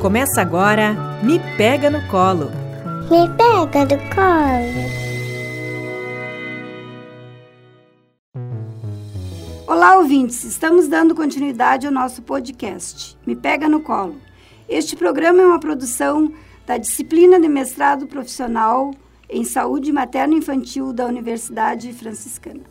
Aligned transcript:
Começa 0.00 0.40
agora 0.40 0.94
Me 1.24 1.40
Pega 1.56 1.90
no 1.90 2.00
Colo. 2.06 2.52
Me 3.10 3.28
pega 3.36 3.84
no 3.84 3.98
colo. 4.14 4.88
Olá, 9.66 9.98
ouvintes! 9.98 10.44
Estamos 10.44 10.86
dando 10.86 11.16
continuidade 11.16 11.84
ao 11.84 11.92
nosso 11.92 12.22
podcast 12.22 13.18
Me 13.26 13.34
Pega 13.34 13.68
no 13.68 13.80
Colo. 13.80 14.14
Este 14.68 14.94
programa 14.94 15.42
é 15.42 15.46
uma 15.46 15.58
produção 15.58 16.32
da 16.64 16.78
disciplina 16.78 17.40
de 17.40 17.48
mestrado 17.48 18.06
profissional 18.06 18.92
em 19.28 19.42
saúde 19.42 19.90
materno-infantil 19.90 20.92
da 20.92 21.06
Universidade 21.06 21.92
Franciscana. 21.92 22.62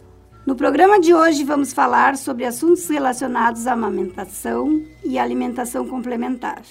No 0.46 0.56
programa 0.56 0.98
de 0.98 1.14
hoje 1.14 1.44
vamos 1.44 1.74
falar 1.74 2.16
sobre 2.16 2.46
assuntos 2.46 2.88
relacionados 2.88 3.68
à 3.68 3.74
amamentação 3.74 4.82
e 5.04 5.20
alimentação 5.20 5.86
complementar. 5.86 6.62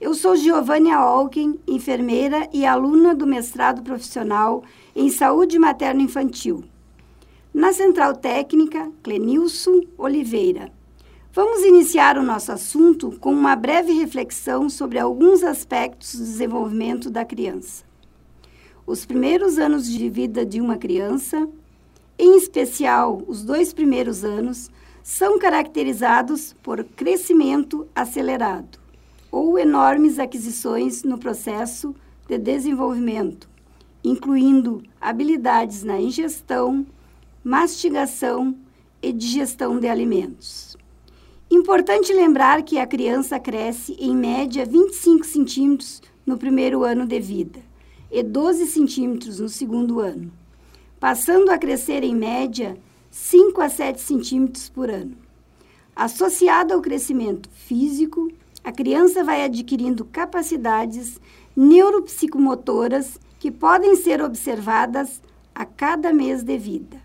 Eu 0.00 0.14
sou 0.14 0.36
Giovânia 0.36 1.04
Olken, 1.04 1.58
enfermeira 1.66 2.48
e 2.52 2.64
aluna 2.64 3.16
do 3.16 3.26
mestrado 3.26 3.82
profissional 3.82 4.62
em 4.94 5.10
saúde 5.10 5.58
materno-infantil. 5.58 6.62
Na 7.52 7.72
Central 7.72 8.14
Técnica, 8.14 8.92
Clenilson 9.02 9.80
Oliveira. 9.98 10.72
Vamos 11.32 11.64
iniciar 11.64 12.16
o 12.16 12.22
nosso 12.22 12.52
assunto 12.52 13.18
com 13.18 13.32
uma 13.32 13.56
breve 13.56 13.92
reflexão 13.92 14.70
sobre 14.70 15.00
alguns 15.00 15.42
aspectos 15.42 16.14
do 16.14 16.24
desenvolvimento 16.24 17.10
da 17.10 17.24
criança. 17.24 17.84
Os 18.86 19.04
primeiros 19.04 19.58
anos 19.58 19.90
de 19.90 20.08
vida 20.08 20.46
de 20.46 20.60
uma 20.60 20.76
criança, 20.76 21.48
em 22.16 22.36
especial 22.36 23.20
os 23.26 23.42
dois 23.42 23.72
primeiros 23.72 24.22
anos, 24.22 24.70
são 25.02 25.40
caracterizados 25.40 26.54
por 26.62 26.84
crescimento 26.84 27.84
acelerado 27.96 28.78
ou 29.30 29.58
enormes 29.58 30.18
aquisições 30.18 31.02
no 31.02 31.18
processo 31.18 31.94
de 32.26 32.38
desenvolvimento, 32.38 33.48
incluindo 34.02 34.82
habilidades 35.00 35.82
na 35.82 36.00
ingestão, 36.00 36.86
mastigação 37.42 38.54
e 39.02 39.12
digestão 39.12 39.78
de 39.78 39.88
alimentos. 39.88 40.76
Importante 41.50 42.12
lembrar 42.12 42.62
que 42.62 42.78
a 42.78 42.86
criança 42.86 43.40
cresce 43.40 43.96
em 43.98 44.14
média 44.14 44.66
25 44.66 45.24
centímetros 45.24 46.02
no 46.26 46.36
primeiro 46.36 46.84
ano 46.84 47.06
de 47.06 47.18
vida 47.18 47.60
e 48.10 48.22
12 48.22 48.66
centímetros 48.66 49.40
no 49.40 49.48
segundo 49.48 50.00
ano, 50.00 50.30
passando 51.00 51.50
a 51.50 51.56
crescer 51.56 52.02
em 52.02 52.14
média 52.14 52.76
5 53.10 53.60
a 53.62 53.68
7 53.68 54.00
centímetros 54.00 54.68
por 54.68 54.90
ano. 54.90 55.16
Associado 55.96 56.74
ao 56.74 56.82
crescimento 56.82 57.48
físico, 57.50 58.30
a 58.64 58.72
criança 58.72 59.22
vai 59.22 59.44
adquirindo 59.44 60.04
capacidades 60.04 61.20
neuropsicomotoras 61.56 63.18
que 63.38 63.50
podem 63.50 63.94
ser 63.96 64.22
observadas 64.22 65.22
a 65.54 65.64
cada 65.64 66.12
mês 66.12 66.42
de 66.42 66.58
vida. 66.58 67.00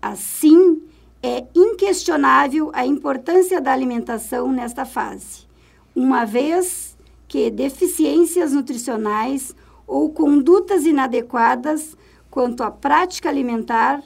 Assim, 0.00 0.82
é 1.22 1.44
inquestionável 1.54 2.70
a 2.72 2.86
importância 2.86 3.60
da 3.60 3.72
alimentação 3.72 4.52
nesta 4.52 4.84
fase, 4.84 5.46
uma 5.94 6.24
vez 6.24 6.96
que 7.26 7.50
deficiências 7.50 8.52
nutricionais 8.52 9.54
ou 9.86 10.10
condutas 10.10 10.84
inadequadas 10.84 11.96
quanto 12.30 12.62
à 12.62 12.70
prática 12.70 13.28
alimentar 13.28 14.02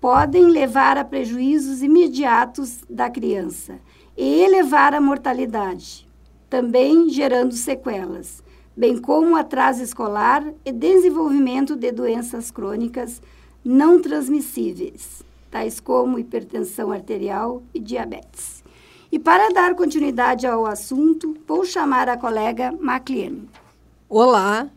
podem 0.00 0.46
levar 0.46 0.98
a 0.98 1.04
prejuízos 1.04 1.82
imediatos 1.82 2.80
da 2.88 3.10
criança 3.10 3.78
e 4.16 4.40
elevar 4.40 4.94
a 4.94 5.00
mortalidade 5.00 6.05
também 6.48 7.08
gerando 7.08 7.52
sequelas, 7.52 8.42
bem 8.76 8.98
como 8.98 9.36
atraso 9.36 9.82
escolar 9.82 10.46
e 10.64 10.72
desenvolvimento 10.72 11.74
de 11.74 11.90
doenças 11.90 12.50
crônicas 12.50 13.20
não 13.64 14.00
transmissíveis, 14.00 15.22
tais 15.50 15.80
como 15.80 16.18
hipertensão 16.18 16.92
arterial 16.92 17.62
e 17.74 17.80
diabetes. 17.80 18.62
E 19.10 19.18
para 19.18 19.48
dar 19.50 19.74
continuidade 19.74 20.46
ao 20.46 20.66
assunto, 20.66 21.36
vou 21.46 21.64
chamar 21.64 22.08
a 22.08 22.16
colega 22.16 22.72
Macleane. 22.80 23.48
Olá, 24.08 24.68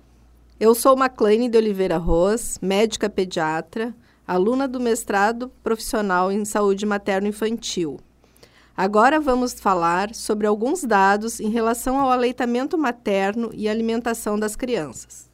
eu 0.59 0.73
sou 0.73 0.95
Macleane 0.95 1.49
de 1.49 1.57
Oliveira 1.57 1.97
Ros, 1.97 2.57
médica 2.61 3.09
pediatra, 3.09 3.95
aluna 4.27 4.67
do 4.67 4.79
mestrado 4.79 5.51
profissional 5.63 6.31
em 6.31 6.45
saúde 6.45 6.85
materno-infantil. 6.85 7.99
Agora 8.81 9.19
vamos 9.19 9.59
falar 9.59 10.15
sobre 10.15 10.47
alguns 10.47 10.85
dados 10.85 11.41
em 11.41 11.49
relação 11.49 11.99
ao 11.99 12.09
aleitamento 12.09 12.77
materno 12.77 13.49
e 13.53 13.67
alimentação 13.67 14.39
das 14.39 14.55
crianças. 14.55 15.29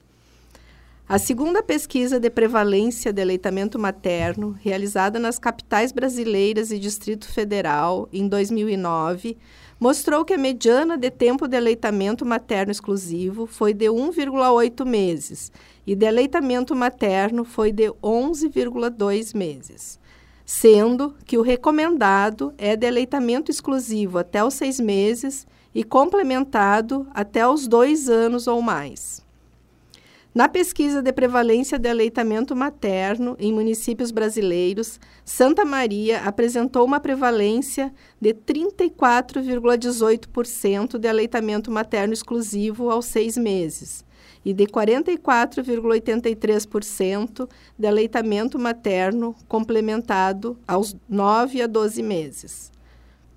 A 1.07 1.19
segunda 1.19 1.61
pesquisa 1.61 2.19
de 2.19 2.28
prevalência 2.31 3.13
de 3.13 3.22
aleitamento 3.22 3.78
materno, 3.78 4.57
realizada 4.59 5.19
nas 5.19 5.38
capitais 5.38 5.91
brasileiras 5.91 6.72
e 6.72 6.79
Distrito 6.79 7.28
Federal 7.28 8.09
em 8.11 8.28
2009, 8.28 9.38
mostrou 9.79 10.25
que 10.25 10.33
a 10.33 10.39
mediana 10.39 10.97
de 10.97 11.12
tempo 11.12 11.47
de 11.47 11.56
aleitamento 11.56 12.25
materno 12.25 12.72
exclusivo 12.72 13.45
foi 13.45 13.75
de 13.75 13.85
1,8 13.85 14.83
meses 14.83 15.51
e 15.85 15.94
de 15.94 16.07
aleitamento 16.07 16.75
materno 16.75 17.45
foi 17.45 17.72
de 17.72 17.91
11,2 18.01 19.38
meses 19.38 20.03
sendo 20.45 21.16
que 21.25 21.38
o 21.38 21.41
recomendado 21.41 22.53
é 22.57 22.75
de 22.75 22.85
aleitamento 22.85 23.50
exclusivo 23.50 24.17
até 24.19 24.44
os 24.44 24.53
seis 24.53 24.78
meses 24.79 25.47
e 25.73 25.83
complementado 25.83 27.07
até 27.13 27.47
os 27.47 27.67
dois 27.67 28.07
anos 28.07 28.45
ou 28.47 28.61
mais. 28.61 29.25
Na 30.33 30.47
pesquisa 30.50 31.01
de 31.01 31.11
prevalência 31.13 31.79
de 31.79 31.89
aleitamento 31.89 32.53
materno 32.56 33.35
em 33.39 33.51
municípios 33.53 34.11
brasileiros, 34.11 35.00
Santa 35.23 35.66
Maria 35.66 36.22
apresentou 36.23 36.85
uma 36.85 37.00
prevalência 37.00 37.91
de 38.19 38.33
34,18% 38.33 41.00
de 41.00 41.07
aleitamento 41.07 41.72
materno 41.72 42.13
exclusivo 42.13 42.91
aos 42.91 43.06
seis 43.06 43.38
meses 43.38 44.04
e 44.45 44.53
de 44.53 44.67
44,83% 44.67 47.50
de 47.78 47.88
aleitamento 47.88 48.57
materno 48.59 49.35
complementado 49.47 50.57
aos 50.67 50.95
9 51.09 51.63
a 51.63 51.67
12 51.67 52.03
meses. 52.03 52.75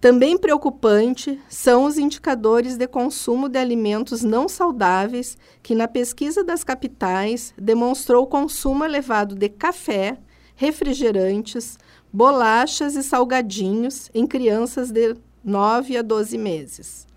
Também 0.01 0.39
preocupante 0.39 1.41
são 1.49 1.85
os 1.85 1.99
indicadores 1.99 2.77
de 2.77 2.87
consumo 2.87 3.49
de 3.49 3.59
alimentos 3.59 4.23
não 4.23 4.49
saudáveis, 4.49 5.37
que 5.61 5.75
na 5.75 5.89
pesquisa 5.89 6.45
das 6.45 6.63
capitais 6.63 7.53
demonstrou 7.59 8.25
consumo 8.25 8.85
elevado 8.85 9.35
de 9.35 9.49
café, 9.49 10.17
refrigerantes, 10.55 11.77
bolachas 12.13 12.95
e 12.95 13.03
salgadinhos 13.03 14.09
em 14.15 14.25
crianças 14.25 14.93
de 14.93 15.17
9 15.43 15.97
a 15.97 16.03
12 16.03 16.39
meses. 16.39 17.08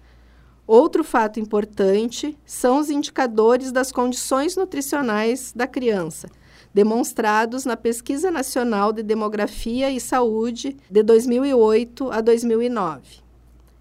Outro 0.65 1.03
fato 1.03 1.39
importante 1.39 2.35
são 2.45 2.79
os 2.79 2.89
indicadores 2.89 3.71
das 3.71 3.91
condições 3.91 4.55
nutricionais 4.55 5.53
da 5.55 5.67
criança, 5.67 6.27
demonstrados 6.73 7.65
na 7.65 7.75
Pesquisa 7.75 8.31
Nacional 8.31 8.93
de 8.93 9.03
Demografia 9.03 9.91
e 9.91 9.99
Saúde 9.99 10.77
de 10.89 11.03
2008 11.03 12.09
a 12.11 12.21
2009. 12.21 13.19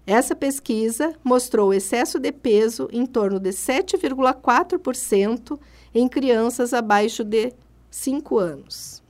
Essa 0.05 0.35
pesquisa 0.35 1.15
mostrou 1.23 1.73
excesso 1.73 2.19
de 2.19 2.31
peso 2.31 2.87
em 2.91 3.03
torno 3.05 3.39
de 3.39 3.51
7,4% 3.51 5.57
em 5.93 6.07
crianças 6.07 6.73
abaixo 6.73 7.23
de 7.23 7.53
5 7.89 8.39
anos. 8.39 9.01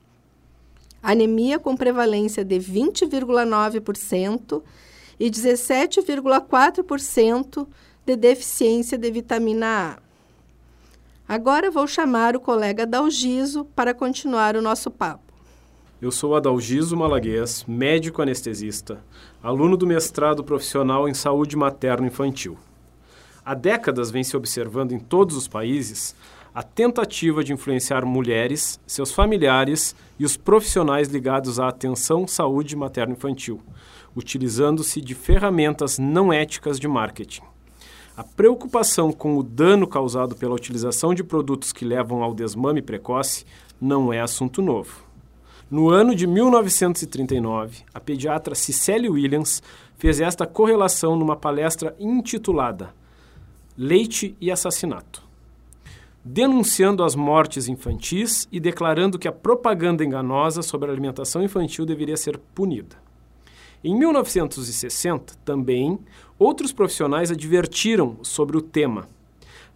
Anemia 1.01 1.57
com 1.57 1.75
prevalência 1.75 2.45
de 2.45 2.59
20,9% 2.59 4.61
e 5.21 5.29
17,4% 5.29 7.67
de 8.03 8.15
deficiência 8.15 8.97
de 8.97 9.11
vitamina 9.11 9.99
A. 11.27 11.31
Agora 11.31 11.69
vou 11.69 11.85
chamar 11.85 12.35
o 12.35 12.39
colega 12.39 12.87
Dalgiso 12.87 13.65
para 13.75 13.93
continuar 13.93 14.55
o 14.55 14.63
nosso 14.63 14.89
papo. 14.89 15.31
Eu 16.01 16.11
sou 16.11 16.35
Adalgiso 16.35 16.97
Malaguês, 16.97 17.63
médico 17.67 18.23
anestesista, 18.23 19.03
aluno 19.43 19.77
do 19.77 19.85
mestrado 19.85 20.43
profissional 20.43 21.07
em 21.07 21.13
saúde 21.13 21.55
materno-infantil. 21.55 22.57
Há 23.45 23.53
décadas 23.53 24.09
vem 24.09 24.23
se 24.23 24.35
observando 24.35 24.91
em 24.91 24.99
todos 24.99 25.35
os 25.35 25.47
países 25.47 26.15
a 26.53 26.63
tentativa 26.63 27.43
de 27.43 27.53
influenciar 27.53 28.03
mulheres, 28.03 28.79
seus 28.87 29.11
familiares 29.11 29.95
e 30.19 30.25
os 30.25 30.35
profissionais 30.35 31.07
ligados 31.07 31.59
à 31.59 31.67
atenção 31.67 32.27
saúde 32.27 32.75
materno-infantil, 32.75 33.61
utilizando-se 34.15 35.01
de 35.01 35.15
ferramentas 35.15 35.97
não 35.97 36.31
éticas 36.31 36.79
de 36.79 36.87
marketing. 36.87 37.43
A 38.15 38.23
preocupação 38.23 39.11
com 39.11 39.37
o 39.37 39.43
dano 39.43 39.87
causado 39.87 40.35
pela 40.35 40.55
utilização 40.55 41.13
de 41.13 41.23
produtos 41.23 41.71
que 41.71 41.85
levam 41.85 42.23
ao 42.23 42.33
desmame 42.33 42.81
precoce 42.81 43.45
não 43.79 44.11
é 44.11 44.19
assunto 44.19 44.61
novo. 44.61 45.03
No 45.69 45.89
ano 45.89 46.13
de 46.13 46.27
1939, 46.27 47.83
a 47.93 47.99
pediatra 47.99 48.53
Cicely 48.53 49.09
Williams 49.09 49.63
fez 49.97 50.19
esta 50.19 50.45
correlação 50.45 51.15
numa 51.15 51.35
palestra 51.35 51.95
intitulada 51.99 52.93
leite 53.77 54.35
e 54.39 54.51
assassinato, 54.51 55.23
denunciando 56.23 57.03
as 57.03 57.15
mortes 57.15 57.67
infantis 57.67 58.47
e 58.51 58.59
declarando 58.59 59.17
que 59.17 59.27
a 59.27 59.31
propaganda 59.31 60.03
enganosa 60.03 60.61
sobre 60.61 60.89
a 60.89 60.93
alimentação 60.93 61.41
infantil 61.41 61.85
deveria 61.85 62.17
ser 62.17 62.37
punida. 62.53 62.97
Em 63.83 63.95
1960, 63.97 65.33
também, 65.43 65.97
outros 66.37 66.71
profissionais 66.71 67.31
advertiram 67.31 68.17
sobre 68.21 68.55
o 68.55 68.61
tema. 68.61 69.09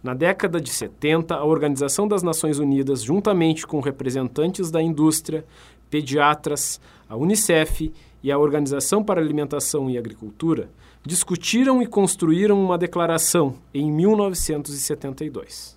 Na 0.00 0.14
década 0.14 0.60
de 0.60 0.70
70, 0.70 1.34
a 1.34 1.44
Organização 1.44 2.06
das 2.06 2.22
Nações 2.22 2.60
Unidas, 2.60 3.02
juntamente 3.02 3.66
com 3.66 3.80
representantes 3.80 4.70
da 4.70 4.80
indústria, 4.80 5.44
pediatras, 5.90 6.80
a 7.08 7.16
Unicef 7.16 7.92
e 8.22 8.30
a 8.30 8.38
Organização 8.38 9.02
para 9.02 9.20
a 9.20 9.24
Alimentação 9.24 9.90
e 9.90 9.98
Agricultura, 9.98 10.70
discutiram 11.04 11.82
e 11.82 11.86
construíram 11.86 12.62
uma 12.62 12.78
declaração 12.78 13.56
em 13.74 13.90
1972. 13.90 15.76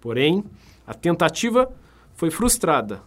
Porém, 0.00 0.44
a 0.86 0.94
tentativa 0.94 1.68
foi 2.14 2.30
frustrada 2.30 3.02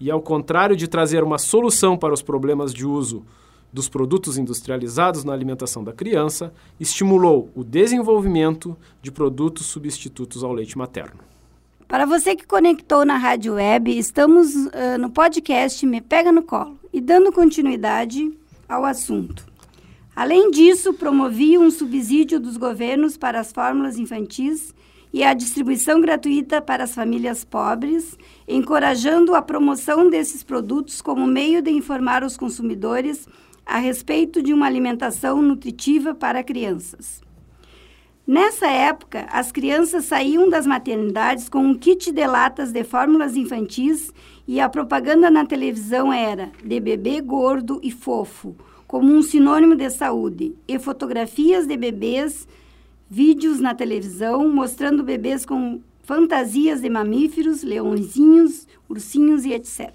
e, 0.00 0.10
ao 0.10 0.20
contrário 0.20 0.74
de 0.74 0.88
trazer 0.88 1.22
uma 1.22 1.38
solução 1.38 1.96
para 1.96 2.12
os 2.12 2.22
problemas 2.22 2.74
de 2.74 2.84
uso 2.84 3.24
dos 3.74 3.88
produtos 3.88 4.38
industrializados 4.38 5.24
na 5.24 5.32
alimentação 5.32 5.82
da 5.82 5.92
criança, 5.92 6.54
estimulou 6.78 7.50
o 7.56 7.64
desenvolvimento 7.64 8.76
de 9.02 9.10
produtos 9.10 9.66
substitutos 9.66 10.44
ao 10.44 10.52
leite 10.52 10.78
materno. 10.78 11.18
Para 11.88 12.06
você 12.06 12.36
que 12.36 12.46
conectou 12.46 13.04
na 13.04 13.16
rádio 13.16 13.54
web, 13.54 13.98
estamos 13.98 14.54
uh, 14.54 14.96
no 15.00 15.10
podcast 15.10 15.84
Me 15.86 16.00
Pega 16.00 16.30
no 16.30 16.44
Colo 16.44 16.78
e 16.92 17.00
dando 17.00 17.32
continuidade 17.32 18.32
ao 18.68 18.84
assunto. 18.84 19.44
Além 20.14 20.52
disso, 20.52 20.94
promovia 20.94 21.58
um 21.58 21.68
subsídio 21.68 22.38
dos 22.38 22.56
governos 22.56 23.16
para 23.16 23.40
as 23.40 23.50
fórmulas 23.50 23.98
infantis 23.98 24.72
e 25.12 25.24
a 25.24 25.34
distribuição 25.34 26.00
gratuita 26.00 26.62
para 26.62 26.84
as 26.84 26.94
famílias 26.94 27.44
pobres, 27.44 28.16
encorajando 28.46 29.34
a 29.34 29.42
promoção 29.42 30.08
desses 30.08 30.44
produtos 30.44 31.02
como 31.02 31.26
meio 31.26 31.60
de 31.60 31.72
informar 31.72 32.22
os 32.22 32.36
consumidores 32.36 33.26
a 33.64 33.78
respeito 33.78 34.42
de 34.42 34.52
uma 34.52 34.66
alimentação 34.66 35.40
nutritiva 35.40 36.14
para 36.14 36.42
crianças. 36.42 37.22
Nessa 38.26 38.66
época, 38.66 39.26
as 39.30 39.52
crianças 39.52 40.06
saíam 40.06 40.48
das 40.48 40.66
maternidades 40.66 41.48
com 41.48 41.58
um 41.58 41.74
kit 41.74 42.10
de 42.10 42.26
latas 42.26 42.72
de 42.72 42.82
fórmulas 42.82 43.36
infantis 43.36 44.12
e 44.48 44.60
a 44.60 44.68
propaganda 44.68 45.30
na 45.30 45.44
televisão 45.44 46.10
era 46.10 46.50
de 46.64 46.80
bebê 46.80 47.20
gordo 47.20 47.78
e 47.82 47.90
fofo, 47.90 48.56
como 48.86 49.12
um 49.12 49.20
sinônimo 49.20 49.76
de 49.76 49.90
saúde, 49.90 50.54
e 50.66 50.78
fotografias 50.78 51.66
de 51.66 51.76
bebês, 51.76 52.48
vídeos 53.10 53.60
na 53.60 53.74
televisão 53.74 54.48
mostrando 54.48 55.02
bebês 55.02 55.44
com 55.44 55.82
fantasias 56.02 56.80
de 56.80 56.88
mamíferos, 56.88 57.62
leõezinhos, 57.62 58.66
ursinhos 58.88 59.44
e 59.44 59.52
etc. 59.52 59.92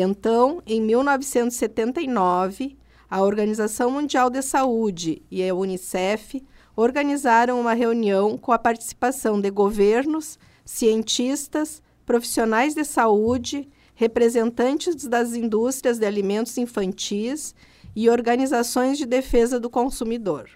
Então, 0.00 0.62
em 0.64 0.80
1979, 0.80 2.76
a 3.10 3.20
Organização 3.20 3.90
Mundial 3.90 4.30
de 4.30 4.40
Saúde 4.42 5.20
e 5.28 5.42
a 5.42 5.52
Unicef 5.52 6.40
organizaram 6.76 7.60
uma 7.60 7.74
reunião 7.74 8.38
com 8.38 8.52
a 8.52 8.58
participação 8.60 9.40
de 9.40 9.50
governos, 9.50 10.38
cientistas, 10.64 11.82
profissionais 12.06 12.76
de 12.76 12.84
saúde, 12.84 13.68
representantes 13.92 15.04
das 15.04 15.34
indústrias 15.34 15.98
de 15.98 16.06
alimentos 16.06 16.56
infantis 16.58 17.52
e 17.96 18.08
organizações 18.08 18.98
de 18.98 19.04
defesa 19.04 19.58
do 19.58 19.68
consumidor. 19.68 20.48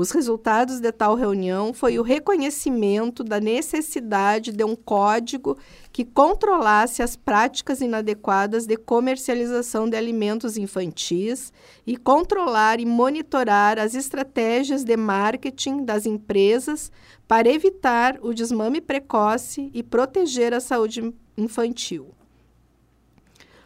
Os 0.00 0.12
resultados 0.12 0.80
de 0.80 0.90
tal 0.92 1.14
reunião 1.14 1.74
foi 1.74 1.98
o 1.98 2.02
reconhecimento 2.02 3.22
da 3.22 3.38
necessidade 3.38 4.50
de 4.50 4.64
um 4.64 4.74
código 4.74 5.58
que 5.92 6.06
controlasse 6.06 7.02
as 7.02 7.16
práticas 7.16 7.82
inadequadas 7.82 8.64
de 8.64 8.78
comercialização 8.78 9.86
de 9.86 9.98
alimentos 9.98 10.56
infantis 10.56 11.52
e 11.86 11.98
controlar 11.98 12.80
e 12.80 12.86
monitorar 12.86 13.78
as 13.78 13.94
estratégias 13.94 14.84
de 14.84 14.96
marketing 14.96 15.84
das 15.84 16.06
empresas 16.06 16.90
para 17.28 17.50
evitar 17.50 18.18
o 18.22 18.32
desmame 18.32 18.80
precoce 18.80 19.70
e 19.74 19.82
proteger 19.82 20.54
a 20.54 20.60
saúde 20.60 21.12
infantil. 21.36 22.14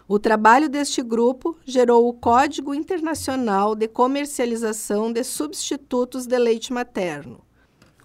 O 0.06 0.19
trabalho 0.19 0.69
deste 0.69 1.03
grupo 1.03 1.56
gerou 1.65 2.06
o 2.06 2.12
Código 2.12 2.75
Internacional 2.75 3.75
de 3.75 3.89
Comercialização 3.89 5.11
de 5.11 5.25
Substitutos 5.25 6.27
de 6.27 6.39
Leite 6.39 6.75
Materno. 6.75 7.41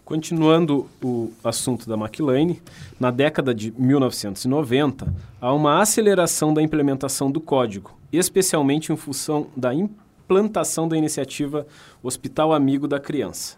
Continuando 0.05 0.87
o 1.03 1.29
assunto 1.43 1.89
da 1.89 1.95
McLean, 1.95 2.55
na 2.97 3.11
década 3.11 3.53
de 3.53 3.73
1990, 3.77 5.13
há 5.41 5.53
uma 5.53 5.81
aceleração 5.81 6.53
da 6.53 6.61
implementação 6.61 7.29
do 7.29 7.41
código, 7.41 7.91
especialmente 8.13 8.93
em 8.93 8.95
função 8.95 9.47
da 9.53 9.73
implantação 9.73 10.87
da 10.87 10.97
iniciativa 10.97 11.67
Hospital 12.01 12.53
Amigo 12.53 12.87
da 12.87 12.97
Criança. 12.97 13.57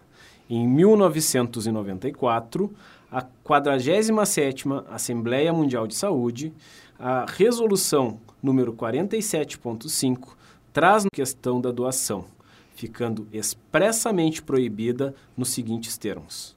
Em 0.50 0.66
1994, 0.66 2.72
a 3.08 3.24
47ª 3.46 4.84
Assembleia 4.90 5.52
Mundial 5.52 5.86
de 5.86 5.94
Saúde, 5.94 6.52
a 6.98 7.24
resolução 7.26 8.18
número 8.42 8.72
47.5 8.72 10.30
traz 10.72 11.04
questão 11.12 11.60
da 11.60 11.70
doação, 11.70 12.24
ficando 12.74 13.28
expressamente 13.32 14.42
proibida 14.42 15.14
nos 15.36 15.50
seguintes 15.50 15.96
termos: 15.96 16.56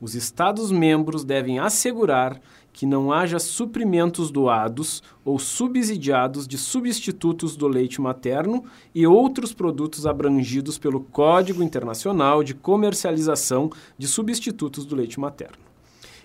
os 0.00 0.14
Estados-membros 0.14 1.24
devem 1.24 1.58
assegurar 1.58 2.40
que 2.72 2.84
não 2.84 3.10
haja 3.10 3.38
suprimentos 3.38 4.30
doados 4.30 5.02
ou 5.24 5.38
subsidiados 5.38 6.46
de 6.46 6.58
substitutos 6.58 7.56
do 7.56 7.66
leite 7.66 8.02
materno 8.02 8.64
e 8.94 9.06
outros 9.06 9.54
produtos 9.54 10.06
abrangidos 10.06 10.76
pelo 10.76 11.00
Código 11.00 11.62
Internacional 11.62 12.44
de 12.44 12.54
Comercialização 12.54 13.70
de 13.96 14.06
Substitutos 14.06 14.84
do 14.84 14.94
Leite 14.94 15.18
Materno. 15.18 15.56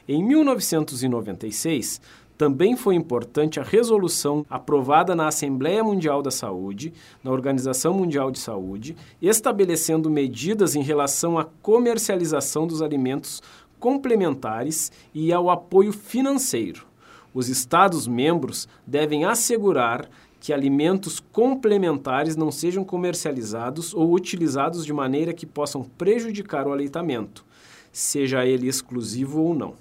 Em 0.06 0.22
1996, 0.22 2.02
também 2.42 2.76
foi 2.76 2.96
importante 2.96 3.60
a 3.60 3.64
resolução 3.64 4.44
aprovada 4.50 5.16
na 5.16 5.28
Assembleia 5.28 5.84
Mundial 5.84 6.24
da 6.24 6.32
Saúde, 6.32 6.92
na 7.24 7.30
Organização 7.30 7.94
Mundial 7.94 8.32
de 8.32 8.40
Saúde, 8.40 8.98
estabelecendo 9.22 10.10
medidas 10.10 10.76
em 10.76 10.82
relação 10.82 11.38
à 11.38 11.46
comercialização 11.46 12.66
dos 12.66 12.82
alimentos 12.82 13.44
complementares 13.80 14.92
e 15.14 15.32
ao 15.32 15.52
apoio 15.52 15.94
financeiro. 15.94 16.88
Os 17.32 17.48
Estados-membros 17.48 18.68
devem 18.88 19.24
assegurar 19.24 20.10
que 20.40 20.52
alimentos 20.52 21.20
complementares 21.20 22.36
não 22.36 22.50
sejam 22.50 22.84
comercializados 22.84 23.94
ou 23.94 24.16
utilizados 24.16 24.84
de 24.84 24.92
maneira 24.92 25.32
que 25.32 25.46
possam 25.46 25.84
prejudicar 25.84 26.66
o 26.66 26.72
aleitamento, 26.72 27.46
seja 27.92 28.44
ele 28.44 28.68
exclusivo 28.68 29.44
ou 29.44 29.54
não. 29.54 29.76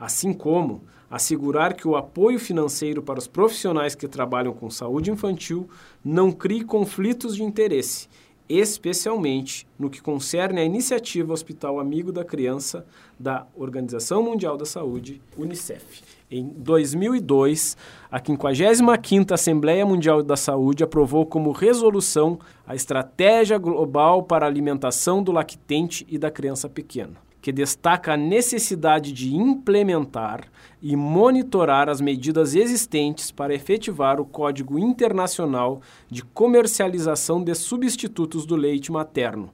Assim 0.00 0.32
como 0.32 0.80
assegurar 1.14 1.74
que 1.74 1.86
o 1.86 1.94
apoio 1.94 2.40
financeiro 2.40 3.00
para 3.00 3.20
os 3.20 3.28
profissionais 3.28 3.94
que 3.94 4.08
trabalham 4.08 4.52
com 4.52 4.68
saúde 4.68 5.12
infantil 5.12 5.68
não 6.04 6.32
crie 6.32 6.64
conflitos 6.64 7.36
de 7.36 7.44
interesse, 7.44 8.08
especialmente 8.48 9.64
no 9.78 9.88
que 9.88 10.02
concerne 10.02 10.60
à 10.60 10.64
iniciativa 10.64 11.32
Hospital 11.32 11.78
Amigo 11.78 12.10
da 12.10 12.24
Criança 12.24 12.84
da 13.16 13.46
Organização 13.54 14.24
Mundial 14.24 14.56
da 14.56 14.66
Saúde, 14.66 15.22
UNICEF. 15.38 16.02
Em 16.28 16.48
2002, 16.48 17.76
a 18.10 18.18
55ª 18.18 19.30
Assembleia 19.30 19.86
Mundial 19.86 20.20
da 20.20 20.36
Saúde 20.36 20.82
aprovou 20.82 21.24
como 21.24 21.52
resolução 21.52 22.40
a 22.66 22.74
Estratégia 22.74 23.56
Global 23.56 24.24
para 24.24 24.46
a 24.46 24.48
Alimentação 24.48 25.22
do 25.22 25.30
Lactente 25.30 26.04
e 26.10 26.18
da 26.18 26.28
Criança 26.28 26.68
Pequena 26.68 27.23
que 27.44 27.52
destaca 27.52 28.14
a 28.14 28.16
necessidade 28.16 29.12
de 29.12 29.34
implementar 29.36 30.50
e 30.80 30.96
monitorar 30.96 31.90
as 31.90 32.00
medidas 32.00 32.54
existentes 32.54 33.30
para 33.30 33.54
efetivar 33.54 34.18
o 34.18 34.24
Código 34.24 34.78
Internacional 34.78 35.82
de 36.08 36.24
Comercialização 36.24 37.44
de 37.44 37.54
Substitutos 37.54 38.46
do 38.46 38.56
Leite 38.56 38.90
Materno. 38.90 39.50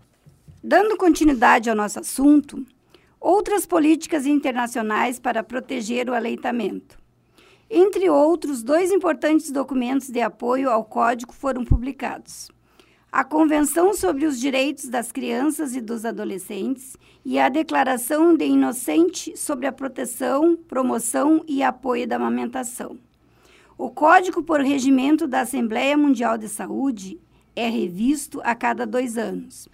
Dando 0.62 0.96
continuidade 0.96 1.68
ao 1.68 1.74
nosso 1.74 1.98
assunto, 1.98 2.64
outras 3.18 3.66
políticas 3.66 4.24
internacionais 4.24 5.18
para 5.18 5.42
proteger 5.42 6.08
o 6.08 6.14
aleitamento. 6.14 6.96
Entre 7.68 8.08
outros, 8.08 8.62
dois 8.62 8.92
importantes 8.92 9.50
documentos 9.50 10.10
de 10.10 10.20
apoio 10.20 10.70
ao 10.70 10.84
Código 10.84 11.32
foram 11.32 11.64
publicados 11.64 12.52
a 13.12 13.24
Convenção 13.24 13.92
sobre 13.92 14.24
os 14.24 14.38
Direitos 14.38 14.88
das 14.88 15.10
Crianças 15.10 15.74
e 15.74 15.80
dos 15.80 16.04
Adolescentes 16.04 16.96
e 17.24 17.40
a 17.40 17.48
Declaração 17.48 18.36
de 18.36 18.46
Inocente 18.46 19.36
sobre 19.36 19.66
a 19.66 19.72
Proteção, 19.72 20.56
Promoção 20.68 21.44
e 21.48 21.60
Apoio 21.60 22.06
da 22.06 22.16
Amamentação. 22.16 22.96
O 23.76 23.90
Código 23.90 24.44
por 24.44 24.60
Regimento 24.60 25.26
da 25.26 25.40
Assembleia 25.40 25.96
Mundial 25.96 26.38
de 26.38 26.48
Saúde 26.48 27.18
é 27.56 27.68
revisto 27.68 28.40
a 28.44 28.54
cada 28.54 28.86
dois 28.86 29.18
anos. 29.18 29.68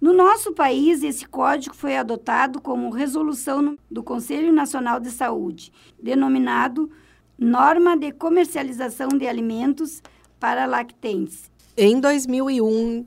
No 0.00 0.14
nosso 0.14 0.52
país, 0.54 1.02
esse 1.02 1.26
código 1.26 1.76
foi 1.76 1.98
adotado 1.98 2.62
como 2.62 2.88
resolução 2.88 3.76
do 3.90 4.02
Conselho 4.02 4.54
Nacional 4.54 4.98
de 4.98 5.10
Saúde, 5.10 5.70
denominado 6.02 6.90
Norma 7.38 7.94
de 7.94 8.10
Comercialização 8.10 9.08
de 9.08 9.28
Alimentos 9.28 10.02
para 10.38 10.64
Lactentes. 10.64 11.49
Em 11.76 12.00
2001, 12.00 13.06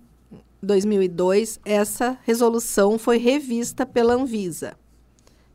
2002, 0.62 1.60
essa 1.66 2.18
resolução 2.24 2.98
foi 2.98 3.18
revista 3.18 3.86
pela 3.86 4.14
Anvisa. 4.14 4.78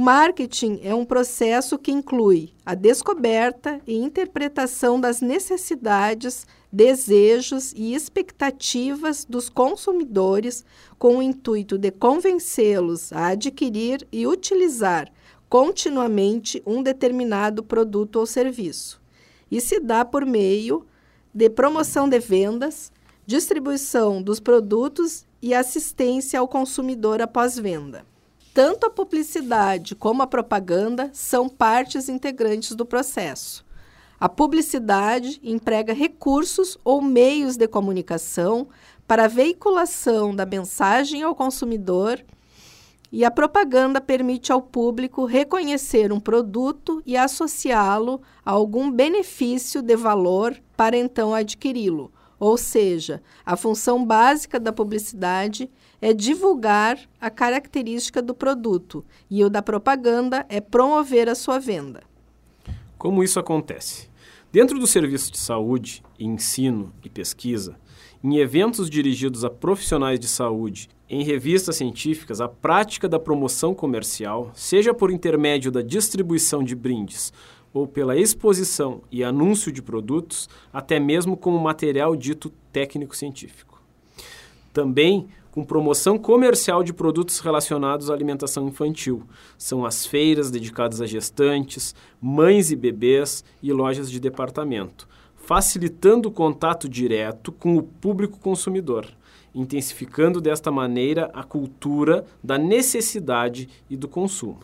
Marketing 0.00 0.78
é 0.84 0.94
um 0.94 1.04
processo 1.04 1.76
que 1.76 1.90
inclui 1.90 2.50
a 2.64 2.74
descoberta 2.74 3.80
e 3.84 3.96
interpretação 3.96 5.00
das 5.00 5.20
necessidades, 5.20 6.46
desejos 6.70 7.72
e 7.74 7.94
expectativas 7.94 9.24
dos 9.24 9.48
consumidores 9.48 10.64
com 10.98 11.16
o 11.16 11.22
intuito 11.22 11.76
de 11.76 11.90
convencê-los 11.90 13.12
a 13.12 13.28
adquirir 13.28 14.06
e 14.12 14.24
utilizar 14.24 15.10
continuamente 15.48 16.62
um 16.64 16.80
determinado 16.80 17.62
produto 17.64 18.20
ou 18.20 18.26
serviço. 18.26 19.00
E 19.50 19.60
se 19.60 19.80
dá 19.80 20.04
por 20.04 20.24
meio 20.26 20.86
de 21.32 21.48
promoção 21.48 22.08
de 22.08 22.18
vendas, 22.18 22.92
distribuição 23.26 24.22
dos 24.22 24.40
produtos 24.40 25.24
e 25.40 25.54
assistência 25.54 26.40
ao 26.40 26.48
consumidor 26.48 27.20
após 27.22 27.58
venda. 27.58 28.04
Tanto 28.52 28.86
a 28.86 28.90
publicidade 28.90 29.94
como 29.94 30.22
a 30.22 30.26
propaganda 30.26 31.10
são 31.12 31.48
partes 31.48 32.08
integrantes 32.08 32.74
do 32.74 32.84
processo. 32.84 33.64
A 34.18 34.28
publicidade 34.28 35.38
emprega 35.44 35.92
recursos 35.92 36.76
ou 36.84 37.00
meios 37.00 37.56
de 37.56 37.68
comunicação 37.68 38.66
para 39.06 39.26
a 39.26 39.28
veiculação 39.28 40.34
da 40.34 40.44
mensagem 40.44 41.22
ao 41.22 41.36
consumidor 41.36 42.20
e 43.10 43.24
a 43.24 43.30
propaganda 43.30 44.00
permite 44.00 44.52
ao 44.52 44.60
público 44.60 45.24
reconhecer 45.24 46.12
um 46.12 46.20
produto 46.20 47.02
e 47.06 47.16
associá-lo 47.16 48.20
a 48.44 48.50
algum 48.50 48.90
benefício 48.90 49.80
de 49.80 49.96
valor 49.96 50.56
para 50.76 50.96
então 50.96 51.34
adquiri-lo. 51.34 52.12
Ou 52.38 52.56
seja, 52.56 53.20
a 53.44 53.56
função 53.56 54.04
básica 54.04 54.60
da 54.60 54.72
publicidade 54.72 55.70
é 56.00 56.12
divulgar 56.12 56.98
a 57.20 57.28
característica 57.28 58.22
do 58.22 58.34
produto 58.34 59.04
e 59.28 59.42
o 59.42 59.50
da 59.50 59.60
propaganda 59.60 60.46
é 60.48 60.60
promover 60.60 61.28
a 61.28 61.34
sua 61.34 61.58
venda. 61.58 62.02
Como 62.96 63.24
isso 63.24 63.40
acontece? 63.40 64.08
Dentro 64.52 64.78
do 64.78 64.86
serviço 64.86 65.32
de 65.32 65.38
saúde, 65.38 66.02
ensino 66.18 66.92
e 67.04 67.08
pesquisa, 67.08 67.76
em 68.22 68.38
eventos 68.38 68.90
dirigidos 68.90 69.44
a 69.44 69.50
profissionais 69.50 70.18
de 70.18 70.26
saúde, 70.26 70.88
em 71.08 71.22
revistas 71.22 71.76
científicas, 71.76 72.40
a 72.40 72.48
prática 72.48 73.08
da 73.08 73.18
promoção 73.18 73.74
comercial, 73.74 74.50
seja 74.54 74.92
por 74.92 75.10
intermédio 75.10 75.70
da 75.70 75.82
distribuição 75.82 76.62
de 76.62 76.74
brindes 76.74 77.32
ou 77.72 77.86
pela 77.86 78.16
exposição 78.16 79.02
e 79.10 79.22
anúncio 79.22 79.70
de 79.70 79.82
produtos, 79.82 80.48
até 80.72 80.98
mesmo 80.98 81.36
como 81.36 81.58
material 81.58 82.16
dito 82.16 82.52
técnico-científico. 82.72 83.80
Também 84.72 85.28
com 85.50 85.64
promoção 85.64 86.16
comercial 86.18 86.84
de 86.84 86.92
produtos 86.92 87.40
relacionados 87.40 88.10
à 88.10 88.14
alimentação 88.14 88.68
infantil. 88.68 89.24
São 89.56 89.84
as 89.84 90.06
feiras 90.06 90.50
dedicadas 90.50 91.00
a 91.00 91.06
gestantes, 91.06 91.94
mães 92.20 92.70
e 92.70 92.76
bebês 92.76 93.42
e 93.62 93.72
lojas 93.72 94.10
de 94.10 94.20
departamento, 94.20 95.08
facilitando 95.48 96.28
o 96.28 96.30
contato 96.30 96.86
direto 96.86 97.50
com 97.50 97.74
o 97.78 97.82
público 97.82 98.38
consumidor, 98.38 99.06
intensificando 99.54 100.42
desta 100.42 100.70
maneira 100.70 101.30
a 101.32 101.42
cultura 101.42 102.26
da 102.44 102.58
necessidade 102.58 103.66
e 103.88 103.96
do 103.96 104.06
consumo. 104.06 104.58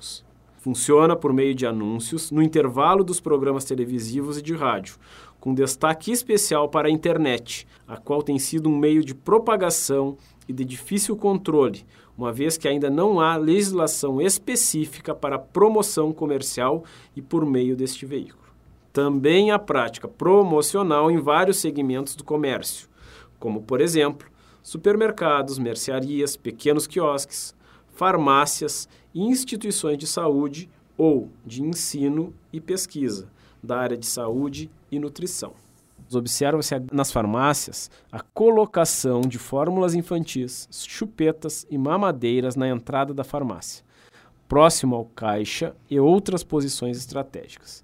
Funciona 0.58 1.16
por 1.16 1.32
meio 1.32 1.54
de 1.54 1.64
anúncios 1.64 2.30
no 2.30 2.42
intervalo 2.42 3.02
dos 3.02 3.18
programas 3.18 3.64
televisivos 3.64 4.36
e 4.36 4.42
de 4.42 4.54
rádio, 4.54 4.96
com 5.40 5.54
destaque 5.54 6.12
especial 6.12 6.68
para 6.68 6.88
a 6.88 6.90
internet, 6.90 7.66
a 7.88 7.96
qual 7.96 8.22
tem 8.22 8.38
sido 8.38 8.68
um 8.68 8.76
meio 8.76 9.02
de 9.02 9.14
propagação 9.14 10.18
e 10.46 10.52
de 10.52 10.66
difícil 10.66 11.16
controle, 11.16 11.82
uma 12.14 12.30
vez 12.30 12.58
que 12.58 12.68
ainda 12.68 12.90
não 12.90 13.20
há 13.20 13.38
legislação 13.38 14.20
específica 14.20 15.14
para 15.14 15.38
promoção 15.38 16.12
comercial 16.12 16.84
e 17.16 17.22
por 17.22 17.46
meio 17.46 17.74
deste 17.74 18.04
veículo. 18.04 18.43
Também 18.94 19.50
há 19.50 19.58
prática 19.58 20.06
promocional 20.06 21.10
em 21.10 21.18
vários 21.18 21.56
segmentos 21.56 22.14
do 22.14 22.22
comércio, 22.22 22.88
como, 23.40 23.60
por 23.60 23.80
exemplo, 23.80 24.30
supermercados, 24.62 25.58
mercearias, 25.58 26.36
pequenos 26.36 26.86
quiosques, 26.86 27.56
farmácias 27.88 28.88
instituições 29.12 29.98
de 29.98 30.06
saúde 30.06 30.70
ou 30.96 31.28
de 31.44 31.60
ensino 31.60 32.32
e 32.52 32.60
pesquisa 32.60 33.28
da 33.60 33.78
área 33.78 33.96
de 33.96 34.06
saúde 34.06 34.70
e 34.92 35.00
nutrição. 35.00 35.54
Observa-se 36.14 36.76
nas 36.92 37.10
farmácias 37.10 37.90
a 38.12 38.20
colocação 38.20 39.22
de 39.22 39.40
fórmulas 39.40 39.96
infantis, 39.96 40.68
chupetas 40.70 41.66
e 41.68 41.76
mamadeiras 41.76 42.54
na 42.54 42.68
entrada 42.68 43.12
da 43.12 43.24
farmácia, 43.24 43.84
próximo 44.46 44.94
ao 44.94 45.06
caixa 45.06 45.74
e 45.90 45.98
outras 45.98 46.44
posições 46.44 46.96
estratégicas. 46.96 47.83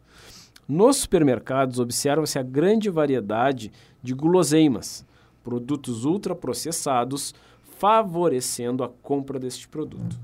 Nos 0.70 0.98
supermercados, 0.98 1.80
observa-se 1.80 2.38
a 2.38 2.44
grande 2.44 2.88
variedade 2.88 3.72
de 4.00 4.14
guloseimas, 4.14 5.04
produtos 5.42 6.04
ultraprocessados, 6.04 7.34
favorecendo 7.76 8.84
a 8.84 8.88
compra 8.88 9.36
deste 9.36 9.66
produto. 9.66 10.16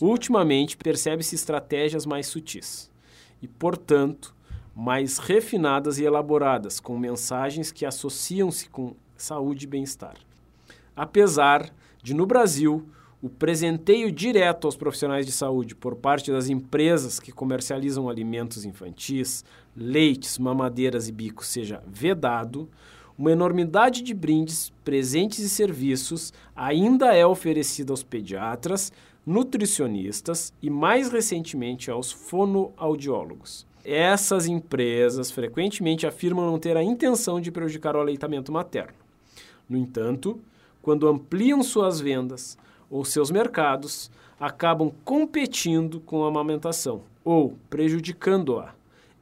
Ultimamente, 0.00 0.78
percebe-se 0.78 1.34
estratégias 1.34 2.06
mais 2.06 2.26
sutis 2.26 2.90
e, 3.42 3.46
portanto, 3.46 4.34
mais 4.74 5.18
refinadas 5.18 5.98
e 5.98 6.04
elaboradas, 6.04 6.80
com 6.80 6.98
mensagens 6.98 7.70
que 7.70 7.84
associam-se 7.84 8.70
com 8.70 8.96
saúde 9.14 9.66
e 9.66 9.68
bem-estar. 9.68 10.14
Apesar 10.96 11.70
de, 12.02 12.14
no 12.14 12.24
Brasil, 12.24 12.88
o 13.22 13.28
presenteio 13.30 14.10
direto 14.10 14.66
aos 14.66 14.74
profissionais 14.74 15.24
de 15.24 15.30
saúde 15.30 15.76
por 15.76 15.94
parte 15.94 16.32
das 16.32 16.48
empresas 16.48 17.20
que 17.20 17.30
comercializam 17.30 18.08
alimentos 18.08 18.64
infantis, 18.64 19.44
leites, 19.76 20.38
mamadeiras 20.38 21.08
e 21.08 21.12
bicos 21.12 21.46
seja 21.46 21.80
vedado, 21.86 22.68
uma 23.16 23.30
enormidade 23.30 24.02
de 24.02 24.12
brindes, 24.12 24.72
presentes 24.84 25.38
e 25.38 25.48
serviços 25.48 26.32
ainda 26.56 27.14
é 27.14 27.24
oferecida 27.24 27.92
aos 27.92 28.02
pediatras, 28.02 28.92
nutricionistas 29.24 30.52
e, 30.60 30.68
mais 30.68 31.08
recentemente, 31.08 31.92
aos 31.92 32.10
fonoaudiólogos. 32.10 33.64
Essas 33.84 34.46
empresas 34.46 35.30
frequentemente 35.30 36.08
afirmam 36.08 36.50
não 36.50 36.58
ter 36.58 36.76
a 36.76 36.82
intenção 36.82 37.40
de 37.40 37.52
prejudicar 37.52 37.94
o 37.94 38.00
aleitamento 38.00 38.50
materno. 38.50 38.98
No 39.68 39.78
entanto, 39.78 40.40
quando 40.80 41.06
ampliam 41.06 41.62
suas 41.62 42.00
vendas 42.00 42.58
ou 42.92 43.06
seus 43.06 43.30
mercados, 43.30 44.10
acabam 44.38 44.92
competindo 45.02 45.98
com 46.00 46.24
a 46.24 46.28
amamentação 46.28 47.02
ou 47.24 47.56
prejudicando-a 47.70 48.74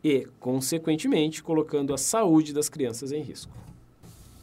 e, 0.03 0.27
consequentemente, 0.41 1.41
colocando 1.43 1.95
a 1.95 1.99
saúde 1.99 2.53
das 2.53 2.69
crianças 2.69 3.12
em 3.12 3.23
risco. 3.23 3.53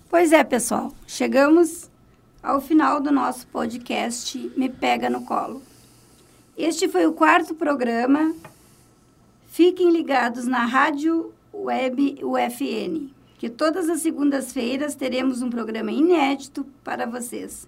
Pois 0.09 0.31
é, 0.31 0.43
pessoal, 0.45 0.93
chegamos 1.05 1.91
ao 2.41 2.61
final 2.61 3.01
do 3.01 3.11
nosso 3.11 3.45
podcast 3.47 4.37
Me 4.55 4.69
Pega 4.69 5.09
no 5.09 5.25
Colo. 5.25 5.61
Este 6.57 6.87
foi 6.87 7.05
o 7.05 7.11
quarto 7.11 7.53
programa. 7.53 8.33
Fiquem 9.47 9.91
ligados 9.91 10.45
na 10.45 10.63
Rádio 10.63 11.33
Web 11.53 12.19
UFN, 12.23 13.09
que 13.37 13.49
todas 13.49 13.89
as 13.89 13.99
segundas-feiras 13.99 14.95
teremos 14.95 15.41
um 15.41 15.49
programa 15.49 15.91
inédito 15.91 16.65
para 16.83 17.05
vocês. 17.05 17.67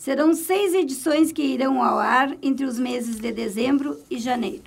Serão 0.00 0.32
seis 0.32 0.72
edições 0.72 1.30
que 1.30 1.42
irão 1.42 1.82
ao 1.82 1.98
ar 1.98 2.34
entre 2.40 2.64
os 2.64 2.78
meses 2.78 3.16
de 3.16 3.30
dezembro 3.30 3.98
e 4.10 4.18
janeiro. 4.18 4.62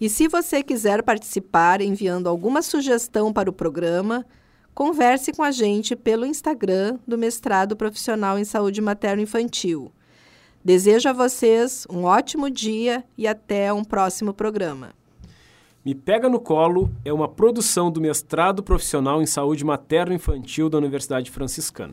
E 0.00 0.08
se 0.08 0.28
você 0.28 0.62
quiser 0.62 1.02
participar 1.02 1.82
enviando 1.82 2.26
alguma 2.26 2.62
sugestão 2.62 3.30
para 3.30 3.50
o 3.50 3.52
programa, 3.52 4.24
converse 4.74 5.30
com 5.30 5.42
a 5.42 5.50
gente 5.50 5.94
pelo 5.94 6.24
Instagram 6.24 6.98
do 7.06 7.18
Mestrado 7.18 7.76
Profissional 7.76 8.38
em 8.38 8.44
Saúde 8.44 8.80
Materno-Infantil. 8.80 9.92
Desejo 10.64 11.10
a 11.10 11.12
vocês 11.12 11.86
um 11.90 12.04
ótimo 12.04 12.48
dia 12.48 13.04
e 13.18 13.28
até 13.28 13.70
um 13.74 13.84
próximo 13.84 14.32
programa. 14.32 14.94
Me 15.84 15.94
Pega 15.94 16.30
no 16.30 16.40
Colo 16.40 16.90
é 17.04 17.12
uma 17.12 17.28
produção 17.28 17.90
do 17.90 18.00
Mestrado 18.00 18.62
Profissional 18.62 19.20
em 19.20 19.26
Saúde 19.26 19.66
Materno-Infantil 19.66 20.70
da 20.70 20.78
Universidade 20.78 21.30
Franciscana. 21.30 21.92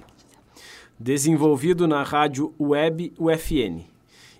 Desenvolvido 1.01 1.87
na 1.87 2.03
rádio 2.03 2.53
Web 2.59 3.13
UFN. 3.17 3.85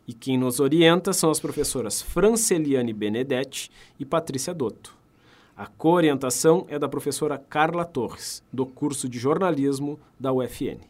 E 0.06 0.12
quem 0.13 0.38
nos 0.38 0.60
orienta 0.60 1.13
são 1.13 1.32
as 1.32 1.39
professoras 1.39 2.01
Franceliane 2.01 2.92
Benedetti 2.92 3.72
e 3.98 4.04
Patrícia 4.04 4.54
Dotto. 4.54 4.94
A 5.56 5.68
coorientação 5.68 6.66
é 6.68 6.78
da 6.78 6.89
professora 6.89 7.38
Carla 7.38 7.86
Torres, 7.86 8.44
do 8.51 8.66
curso 8.66 9.08
de 9.08 9.18
jornalismo 9.18 9.98
da 10.20 10.34
UFN. 10.34 10.82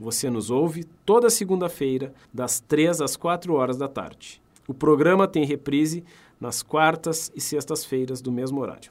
Você 0.00 0.28
nos 0.28 0.50
ouve 0.50 0.82
toda 1.06 1.30
segunda-feira, 1.30 2.12
das 2.32 2.58
3 2.58 3.00
às 3.00 3.16
4 3.16 3.54
horas 3.54 3.76
da 3.76 3.86
tarde. 3.86 4.42
O 4.66 4.74
programa 4.74 5.28
tem 5.28 5.44
reprise 5.44 6.02
nas 6.40 6.60
quartas 6.60 7.30
e 7.36 7.40
sextas-feiras 7.40 8.20
do 8.20 8.32
mesmo 8.32 8.60
horário. 8.60 8.90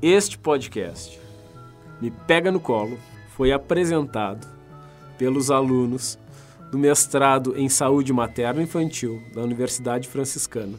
Este 0.00 0.38
podcast, 0.38 1.20
Me 2.00 2.10
Pega 2.10 2.50
no 2.50 2.60
Colo, 2.60 2.98
foi 3.36 3.52
apresentado 3.52 4.59
pelos 5.20 5.50
alunos 5.50 6.18
do 6.72 6.78
mestrado 6.78 7.54
em 7.54 7.68
Saúde 7.68 8.10
Materno-Infantil 8.10 9.22
da 9.34 9.42
Universidade 9.42 10.08
Franciscana, 10.08 10.78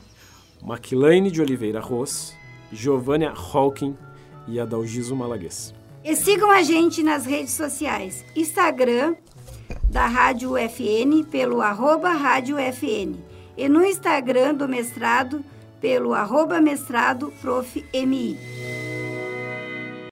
Maquilaine 0.63 1.29
de 1.29 1.39
Oliveira 1.39 1.79
Ros, 1.79 2.33
Giovânia 2.73 3.31
Hawking 3.31 3.95
e 4.47 4.59
Adalgiso 4.59 5.15
Malaguês. 5.15 5.75
E 6.03 6.15
sigam 6.15 6.49
a 6.49 6.63
gente 6.63 7.03
nas 7.03 7.23
redes 7.23 7.53
sociais. 7.53 8.25
Instagram 8.35 9.13
da 9.91 10.07
Rádio 10.07 10.53
UFN 10.53 11.23
pelo 11.29 11.61
arroba 11.61 12.09
Rádio 12.09 12.57
UFN 12.57 13.13
e 13.55 13.69
no 13.69 13.85
Instagram 13.85 14.55
do 14.55 14.67
mestrado 14.67 15.45
pelo 15.79 16.15
arroba 16.15 16.59
mestrado. 16.59 17.31